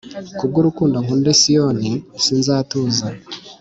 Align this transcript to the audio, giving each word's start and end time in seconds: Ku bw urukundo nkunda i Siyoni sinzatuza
Ku 0.37 0.43
bw 0.49 0.53
urukundo 0.61 0.95
nkunda 1.03 1.29
i 1.35 1.37
Siyoni 1.41 1.91
sinzatuza 2.23 3.05